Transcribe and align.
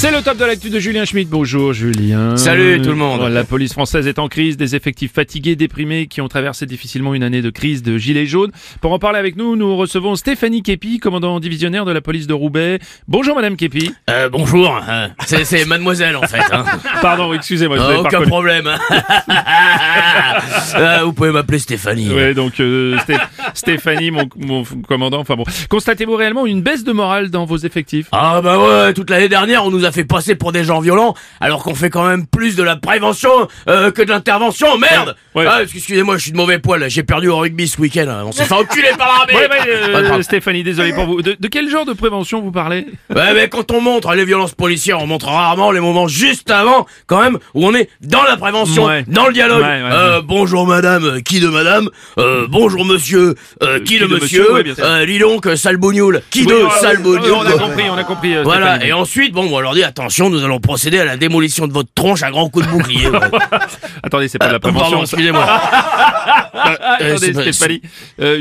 C'est 0.00 0.10
le 0.10 0.22
top 0.22 0.38
de 0.38 0.46
l'actu 0.46 0.70
de 0.70 0.78
Julien 0.78 1.04
Schmidt. 1.04 1.28
Bonjour 1.30 1.74
Julien. 1.74 2.34
Salut, 2.38 2.80
tout 2.80 2.88
le 2.88 2.94
monde. 2.94 3.20
La 3.30 3.44
police 3.44 3.74
française 3.74 4.06
est 4.06 4.18
en 4.18 4.28
crise, 4.28 4.56
des 4.56 4.74
effectifs 4.74 5.12
fatigués, 5.12 5.56
déprimés, 5.56 6.06
qui 6.06 6.22
ont 6.22 6.28
traversé 6.28 6.64
difficilement 6.64 7.12
une 7.14 7.22
année 7.22 7.42
de 7.42 7.50
crise 7.50 7.82
de 7.82 7.98
gilets 7.98 8.24
jaunes. 8.24 8.50
Pour 8.80 8.94
en 8.94 8.98
parler 8.98 9.18
avec 9.18 9.36
nous, 9.36 9.56
nous 9.56 9.76
recevons 9.76 10.16
Stéphanie 10.16 10.62
Képi, 10.62 11.00
commandant 11.00 11.38
divisionnaire 11.38 11.84
de 11.84 11.92
la 11.92 12.00
police 12.00 12.26
de 12.26 12.32
Roubaix. 12.32 12.78
Bonjour 13.08 13.36
Madame 13.36 13.56
Képi. 13.56 13.92
Euh, 14.08 14.30
bonjour, 14.30 14.80
euh, 14.88 15.08
c'est, 15.26 15.44
c'est 15.44 15.66
mademoiselle 15.66 16.16
en 16.16 16.22
fait. 16.22 16.40
Hein. 16.50 16.64
Pardon, 17.02 17.34
excusez-moi. 17.34 17.76
je 17.76 17.82
Euh, 17.82 17.92
pas 17.96 17.98
aucun 18.00 18.08
reconnu. 18.20 18.26
problème. 18.30 18.70
Euh, 20.76 21.00
vous 21.04 21.12
pouvez 21.12 21.30
m'appeler 21.32 21.58
Stéphanie. 21.58 22.10
Ouais, 22.12 22.32
donc 22.32 22.60
euh, 22.60 22.96
Sté- 22.98 23.18
Stéphanie, 23.54 24.10
mon, 24.10 24.28
mon 24.38 24.64
commandant. 24.86 25.18
Enfin 25.20 25.34
bon, 25.34 25.44
constatez-vous 25.68 26.14
réellement 26.14 26.46
une 26.46 26.62
baisse 26.62 26.84
de 26.84 26.92
morale 26.92 27.30
dans 27.30 27.44
vos 27.44 27.56
effectifs? 27.58 28.06
Ah 28.12 28.40
bah 28.42 28.58
ouais, 28.58 28.94
toute 28.94 29.10
l'année 29.10 29.28
dernière 29.28 29.64
on 29.64 29.70
nous 29.70 29.84
a 29.84 29.89
fait 29.92 30.04
passer 30.04 30.34
pour 30.34 30.52
des 30.52 30.64
gens 30.64 30.80
violents 30.80 31.14
alors 31.40 31.62
qu'on 31.62 31.74
fait 31.74 31.90
quand 31.90 32.06
même 32.06 32.26
plus 32.26 32.56
de 32.56 32.62
la 32.62 32.76
prévention 32.76 33.30
euh, 33.68 33.90
que 33.90 34.02
de 34.02 34.08
l'intervention, 34.10 34.78
merde 34.78 35.16
Ouais. 35.34 35.44
Ah, 35.48 35.62
excusez-moi, 35.62 36.16
je 36.16 36.22
suis 36.22 36.32
de 36.32 36.36
mauvais 36.36 36.58
poil, 36.58 36.84
j'ai 36.88 37.04
perdu 37.04 37.28
au 37.28 37.38
rugby 37.38 37.68
ce 37.68 37.80
week-end, 37.80 38.06
on 38.26 38.32
s'est 38.32 38.44
fait 38.44 38.54
enculer 38.54 38.90
par 38.98 39.08
l'armée 39.08 39.34
Ouais, 39.34 39.48
euh. 39.68 40.22
Stéphanie, 40.22 40.64
désolé 40.64 40.92
pour 40.92 41.06
vous. 41.06 41.22
De, 41.22 41.36
de 41.38 41.48
quel 41.48 41.68
genre 41.70 41.84
de 41.84 41.92
prévention 41.92 42.40
vous 42.40 42.50
parlez? 42.50 42.86
Ouais, 43.14 43.32
mais 43.34 43.48
quand 43.48 43.70
on 43.70 43.80
montre 43.80 44.12
les 44.14 44.24
violences 44.24 44.54
policières, 44.54 45.00
on 45.00 45.06
montre 45.06 45.26
rarement 45.28 45.70
les 45.70 45.78
moments 45.80 46.08
juste 46.08 46.50
avant, 46.50 46.86
quand 47.06 47.22
même, 47.22 47.38
où 47.54 47.64
on 47.64 47.74
est 47.74 47.88
dans 48.00 48.24
la 48.24 48.36
prévention, 48.36 48.88
dans 49.06 49.26
le 49.28 49.32
dialogue. 49.32 49.62
Euh, 49.62 50.20
bonjour 50.24 50.66
madame, 50.66 51.22
qui 51.22 51.38
de 51.40 51.48
madame? 51.48 51.88
Bonjour 52.48 52.84
monsieur, 52.84 53.34
qui, 53.84 53.98
de 53.98 54.06
monsieur, 54.06 54.46
euh, 54.80 55.06
Dis 55.06 55.18
donc, 55.18 55.48
sale 55.56 55.76
bougnoul. 55.76 56.22
Qui 56.30 56.40
Oui, 56.40 56.46
de 56.46 56.52
euh, 56.54 56.70
sale 56.80 56.96
euh, 56.96 57.02
bougnoul 57.02 57.32
On 57.32 57.46
a 57.46 57.52
compris, 57.52 57.84
on 57.90 57.96
a 57.96 58.04
compris. 58.04 58.34
Voilà, 58.42 58.76
Stéphanie. 58.76 58.90
et 58.90 58.92
ensuite, 58.92 59.32
bon, 59.32 59.48
on 59.52 59.58
leur 59.70 59.74
dit, 59.76 59.84
attention, 59.84 60.30
nous 60.30 60.44
allons 60.44 60.60
procéder 60.60 60.98
à 60.98 61.04
la 61.04 61.16
démolition 61.16 61.66
de 61.66 61.72
votre 61.72 61.90
tronche 61.94 62.22
à 62.22 62.30
grands 62.30 62.48
coups 62.48 62.66
de 62.66 62.70
bouclier. 62.70 63.08
Attendez, 64.02 64.28
c'est 64.28 64.38
pas 64.38 64.48
de 64.48 64.52
la 64.52 64.60
prévention. 64.60 65.02
Excusez-moi. 65.02 65.46
Attendez, 66.52 67.32
Stéphanie, 67.32 67.82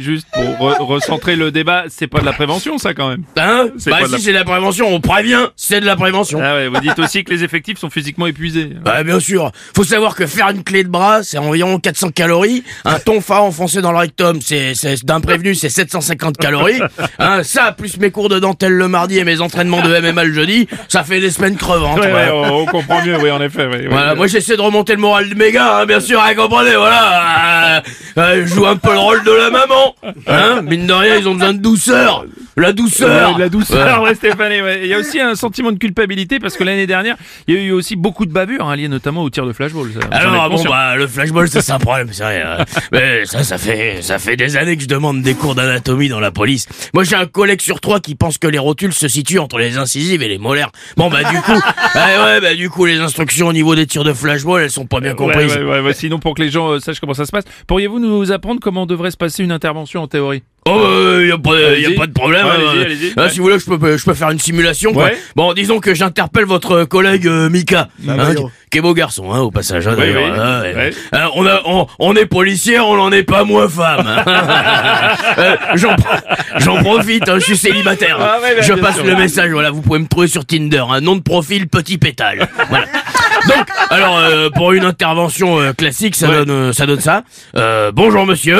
juste 0.00 0.26
pour 0.32 0.42
re- 0.44 0.82
recentrer 0.82 1.36
le 1.36 1.50
débat, 1.50 1.84
c'est 1.88 2.06
pas 2.06 2.20
de 2.20 2.24
la 2.24 2.32
prévention, 2.32 2.78
ça 2.78 2.94
quand 2.94 3.08
même. 3.08 3.24
Hein 3.36 3.68
Bah 3.86 3.98
si 4.08 4.20
c'est 4.22 4.32
de 4.32 4.36
la 4.38 4.44
prévention, 4.44 4.88
on 4.88 5.00
prévient, 5.00 5.48
c'est 5.56 5.80
de 5.80 5.86
la 5.86 5.96
prévention. 5.96 6.40
Ah 6.42 6.54
ouais, 6.54 6.68
vous 6.68 6.80
dites 6.80 6.98
aussi 6.98 7.24
que 7.24 7.30
les 7.32 7.44
effectifs 7.44 7.78
sont 7.78 7.90
physiquement 7.90 8.26
épuisés. 8.26 8.70
Bah 8.88 9.02
bien 9.02 9.20
sûr, 9.20 9.50
faut 9.76 9.84
savoir 9.84 10.14
que 10.14 10.26
faire 10.26 10.48
une 10.48 10.62
clé 10.64 10.82
de 10.84 10.88
bras, 10.88 11.22
c'est 11.22 11.36
environ 11.38 11.78
400 11.78 12.10
calories. 12.10 12.64
Un 12.84 12.98
tonfa 12.98 13.42
enfoncé 13.42 13.82
dans 13.82 13.92
le 13.92 13.98
rectum, 13.98 14.40
c'est 14.40 14.74
c'est- 14.74 15.04
d'un 15.04 15.20
prévenu, 15.20 15.54
c'est 15.54 15.68
750 15.68 16.36
calories. 16.38 16.80
Hein, 17.18 17.42
ça, 17.42 17.72
plus 17.72 17.98
mes 17.98 18.10
cours 18.10 18.28
de 18.28 18.38
dentelle 18.38 18.72
le 18.72 18.88
mardi 18.88 19.18
et 19.18 19.24
mes 19.24 19.40
entraînements 19.40 19.82
de 19.82 20.00
MMA 20.00 20.24
le 20.24 20.32
jeudi, 20.32 20.68
ça 20.88 21.04
fait 21.04 21.17
des 21.20 21.30
semaines 21.30 21.56
crevantes. 21.56 22.00
Ouais, 22.00 22.30
on, 22.32 22.60
on 22.60 22.66
comprend 22.66 23.04
mieux, 23.04 23.16
oui, 23.20 23.30
en 23.30 23.40
effet. 23.40 23.68
Voilà, 23.88 24.14
moi 24.14 24.26
j'essaie 24.26 24.56
de 24.56 24.62
remonter 24.62 24.94
le 24.94 25.00
moral 25.00 25.28
de 25.28 25.34
mes 25.34 25.52
gars, 25.52 25.78
hein, 25.78 25.86
bien 25.86 26.00
sûr, 26.00 26.22
hein, 26.22 26.34
comprenez, 26.34 26.76
voilà. 26.76 27.76
Euh, 27.76 27.80
euh, 28.18 28.42
je 28.46 28.54
joue 28.54 28.66
un 28.66 28.76
peu 28.76 28.92
le 28.92 28.98
rôle 28.98 29.22
de 29.24 29.32
la 29.32 29.50
maman. 29.50 29.94
Hein, 30.26 30.62
mine 30.62 30.86
de 30.86 30.92
rien, 30.92 31.16
ils 31.16 31.28
ont 31.28 31.34
besoin 31.34 31.52
de 31.52 31.58
douceur. 31.58 32.24
La 32.58 32.72
douceur. 32.72 33.32
Ouais, 33.34 33.38
la 33.38 33.48
douceur, 33.48 34.02
Ouais. 34.02 34.08
ouais, 34.10 34.14
Stéphanie. 34.14 34.60
ouais. 34.60 34.80
Il 34.82 34.88
y 34.88 34.94
a 34.94 34.98
aussi 34.98 35.20
un 35.20 35.34
sentiment 35.34 35.72
de 35.72 35.78
culpabilité 35.78 36.38
parce 36.38 36.56
que 36.56 36.64
l'année 36.64 36.86
dernière, 36.86 37.16
il 37.46 37.54
y 37.54 37.58
a 37.58 37.60
eu 37.60 37.72
aussi 37.72 37.96
beaucoup 37.96 38.26
de 38.26 38.32
bavures 38.32 38.66
hein, 38.68 38.76
liées 38.76 38.88
notamment 38.88 39.22
au 39.22 39.30
tir 39.30 39.46
de 39.46 39.52
flashball. 39.52 39.90
ça. 39.92 40.00
Alors 40.10 40.48
bon 40.48 40.56
conscient 40.56 40.70
bah 40.70 40.96
le 40.96 41.06
flashball 41.06 41.48
ça 41.48 41.62
c'est 41.62 41.72
un 41.72 41.78
problème 41.78 42.08
c'est 42.12 42.22
vrai 42.22 42.42
hein. 42.42 42.64
mais 42.92 43.24
ça 43.26 43.44
ça 43.44 43.58
fait 43.58 44.02
ça 44.02 44.18
fait 44.18 44.36
des 44.36 44.56
années 44.56 44.76
que 44.76 44.82
je 44.82 44.88
demande 44.88 45.22
des 45.22 45.34
cours 45.34 45.54
d'anatomie 45.54 46.08
dans 46.08 46.20
la 46.20 46.30
police 46.30 46.66
moi 46.94 47.04
j'ai 47.04 47.16
un 47.16 47.26
collègue 47.26 47.60
sur 47.60 47.80
trois 47.80 48.00
qui 48.00 48.14
pense 48.14 48.38
que 48.38 48.46
les 48.46 48.58
rotules 48.58 48.92
se 48.92 49.08
situent 49.08 49.38
entre 49.38 49.58
les 49.58 49.76
incisives 49.78 50.22
et 50.22 50.28
les 50.28 50.38
molaires 50.38 50.70
bon 50.96 51.08
bah 51.10 51.22
du 51.24 51.40
coup 51.42 51.52
ouais, 51.52 51.58
ouais 52.24 52.40
bah 52.40 52.54
du 52.54 52.70
coup 52.70 52.84
les 52.86 52.98
instructions 52.98 53.46
au 53.48 53.52
niveau 53.52 53.74
des 53.74 53.86
tirs 53.86 54.04
de 54.04 54.12
flashball 54.12 54.62
elles 54.62 54.70
sont 54.70 54.86
pas 54.86 55.00
bien 55.00 55.14
comprises 55.14 55.54
ouais, 55.56 55.62
ouais, 55.62 55.80
ouais, 55.80 55.94
Sinon, 55.94 56.18
pour 56.18 56.34
que 56.34 56.42
les 56.42 56.50
gens 56.50 56.68
euh, 56.70 56.78
sachent 56.80 57.00
comment 57.00 57.14
ça 57.14 57.26
se 57.26 57.32
passe, 57.32 57.44
pourriez-vous 57.66 57.98
nous 57.98 58.30
apprendre 58.30 58.60
comment 58.60 58.86
devrait 58.86 59.10
se 59.10 59.16
passer 59.16 59.42
une 59.42 59.50
intervention 59.52 60.02
en 60.02 60.06
théorie? 60.06 60.42
Oh, 60.70 60.84
euh, 60.86 61.26
y 61.28 61.32
a 61.32 61.38
pas, 61.38 61.58
y 61.58 61.64
a 61.64 61.68
Allez-y. 61.68 61.94
pas 61.94 62.06
de 62.06 62.12
problème. 62.12 62.46
Ouais, 62.46 62.52
hein. 62.52 62.70
allez-y, 62.72 62.84
allez-y. 62.84 63.12
Ah, 63.16 63.22
Ouais. 63.22 63.30
Si 63.30 63.38
vous 63.38 63.44
voulez, 63.44 63.58
je 63.58 63.64
peux, 63.64 63.96
je 63.96 64.04
peux 64.04 64.14
faire 64.14 64.30
une 64.30 64.38
simulation. 64.38 64.92
Quoi. 64.92 65.04
Ouais. 65.04 65.18
Bon, 65.36 65.52
disons 65.54 65.80
que 65.80 65.94
j'interpelle 65.94 66.44
votre 66.44 66.84
collègue 66.84 67.26
euh, 67.26 67.48
Mika, 67.48 67.88
hein, 68.08 68.14
voyons. 68.16 68.50
Qui, 68.70 68.78
est 68.78 68.80
beau 68.80 68.94
garçon, 68.94 69.32
hein, 69.32 69.40
au 69.40 69.50
passage. 69.50 69.86
hein, 69.86 69.92
Oui, 69.92 69.98
d'ailleurs, 69.98 70.22
oui. 70.32 70.38
hein, 70.40 70.60
ouais. 70.62 70.74
Ouais. 70.74 70.90
Hein, 71.12 71.28
on, 71.34 71.46
a, 71.46 71.60
on, 71.64 71.86
on 71.98 72.14
est 72.16 72.26
policier, 72.26 72.78
on 72.80 72.96
n'en 72.96 73.10
est 73.12 73.22
pas 73.22 73.44
moins 73.44 73.68
femme. 73.68 74.06
hein. 74.06 74.24
Euh, 75.38 75.56
J'en 75.74 75.94
j'en 76.58 76.76
profite, 76.82 77.28
hein, 77.28 77.38
je 77.38 77.44
suis 77.44 77.56
célibataire. 77.56 78.16
Ah, 78.20 78.38
ouais, 78.42 78.56
ouais, 78.56 78.62
je 78.62 78.72
passe 78.74 78.96
sûr. 78.96 79.04
le 79.04 79.14
message. 79.16 79.50
Voilà, 79.50 79.70
vous 79.70 79.82
pouvez 79.82 79.98
me 79.98 80.06
trouver 80.06 80.26
sur 80.26 80.44
Tinder. 80.44 80.82
Un 80.90 81.00
nom 81.00 81.16
de 81.16 81.20
profil 81.22 81.68
petit 81.68 81.98
pétale. 81.98 82.48
Voilà. 82.68 82.86
Donc, 83.46 83.66
alors 83.90 84.16
euh, 84.18 84.50
pour 84.50 84.72
une 84.72 84.84
intervention 84.84 85.60
euh, 85.60 85.72
classique, 85.72 86.16
ça 86.16 86.26
donne, 86.28 86.50
euh, 86.50 86.72
ça 86.72 86.86
donne 86.86 87.00
ça. 87.00 87.22
Euh, 87.56 87.92
bonjour 87.94 88.26
monsieur. 88.26 88.58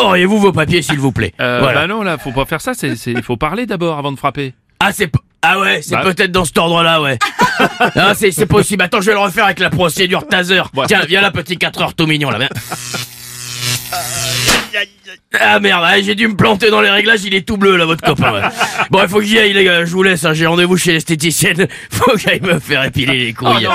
Auriez-vous 0.00 0.38
vos 0.38 0.52
papiers, 0.52 0.82
s'il 0.82 0.98
vous 0.98 1.12
plaît 1.12 1.32
euh, 1.40 1.58
Voilà. 1.60 1.82
Bah 1.82 1.86
non, 1.86 2.02
là, 2.02 2.18
faut 2.18 2.32
pas 2.32 2.44
faire 2.44 2.60
ça. 2.60 2.74
C'est, 2.74 2.96
c'est- 2.96 3.12
il 3.12 3.22
faut 3.22 3.36
parler 3.36 3.66
d'abord 3.66 3.98
avant 3.98 4.12
de 4.12 4.18
frapper. 4.18 4.54
Ah, 4.80 4.92
c'est 4.92 5.06
p- 5.06 5.18
ah 5.46 5.60
ouais, 5.60 5.80
c'est 5.82 5.94
Bah. 5.94 6.02
peut-être 6.02 6.32
dans 6.32 6.44
cet 6.44 6.56
ordre-là, 6.58 7.00
ouais. 7.02 7.18
ah, 7.96 8.14
c'est 8.16 8.32
c'est 8.32 8.46
possible. 8.46 8.82
Attends, 8.82 9.00
je 9.00 9.06
vais 9.06 9.12
le 9.12 9.18
refaire 9.20 9.44
avec 9.44 9.58
la 9.60 9.70
procédure 9.70 10.26
taser. 10.26 10.60
Ouais. 10.74 10.86
Tiens, 10.88 11.02
viens 11.06 11.20
là, 11.20 11.30
petit 11.30 11.56
4 11.58 11.82
heures 11.82 11.94
tout 11.94 12.06
mignon, 12.06 12.30
là. 12.30 12.38
viens. 12.38 12.48
Ah 15.40 15.58
merde, 15.60 15.82
ah, 15.84 16.00
j'ai 16.00 16.14
dû 16.14 16.26
me 16.28 16.36
planter 16.36 16.70
dans 16.70 16.80
les 16.80 16.90
réglages, 16.90 17.24
il 17.24 17.34
est 17.34 17.46
tout 17.46 17.56
bleu 17.56 17.76
là, 17.76 17.84
votre 17.86 18.02
copain. 18.04 18.32
ouais. 18.32 18.40
Bon, 18.90 19.00
il 19.02 19.08
faut 19.08 19.18
que 19.18 19.24
j'y 19.24 19.38
aille, 19.38 19.52
les 19.52 19.64
gars, 19.64 19.84
je 19.84 19.90
vous 19.92 20.02
laisse, 20.02 20.24
hein, 20.24 20.32
j'ai 20.32 20.46
rendez-vous 20.46 20.76
chez 20.76 20.92
l'esthéticienne. 20.92 21.66
Faut 21.90 22.12
que 22.12 22.18
j'aille 22.18 22.40
me 22.40 22.58
faire 22.60 22.84
épiler 22.84 23.18
les 23.18 23.32
couilles. 23.32 23.48
Oh 23.50 23.60
non, 23.60 23.70